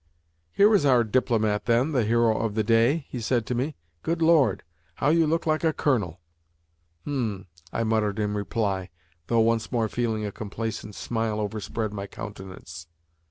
[0.51, 4.19] "Here is our DIPLOMAT, then the hero of the day!" he said to me, "Good
[4.19, 4.63] Lord!
[4.95, 6.19] how you look like a colonel!"
[7.03, 8.89] "H m!" I muttered in reply,
[9.27, 12.87] though once more feeling a complacent smile overspread my countenance.